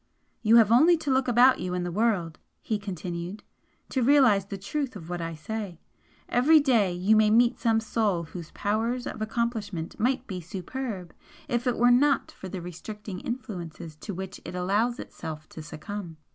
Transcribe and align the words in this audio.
"You 0.41 0.55
have 0.55 0.71
only 0.71 0.97
to 0.97 1.11
look 1.11 1.27
about 1.27 1.59
you 1.59 1.75
in 1.75 1.83
the 1.83 1.91
world," 1.91 2.39
he 2.63 2.79
continued 2.79 3.43
"to 3.89 4.01
realise 4.01 4.45
the 4.45 4.57
truth 4.57 4.95
of 4.95 5.11
what 5.11 5.21
I 5.21 5.35
say. 5.35 5.79
Every 6.27 6.59
day 6.59 6.91
you 6.91 7.15
may 7.15 7.29
meet 7.29 7.59
some 7.59 7.79
soul 7.79 8.23
whose 8.23 8.49
powers 8.49 9.05
of 9.05 9.21
accomplishment 9.21 9.99
might 9.99 10.25
be 10.25 10.41
superb 10.41 11.13
if 11.47 11.67
it 11.67 11.77
were 11.77 11.91
not 11.91 12.31
for 12.31 12.49
the 12.49 12.63
restricting 12.63 13.19
influences 13.19 13.95
to 13.97 14.11
which 14.15 14.41
it 14.43 14.55
allows 14.55 14.97
itself 14.97 15.47
to 15.49 15.61
succumb. 15.61 16.17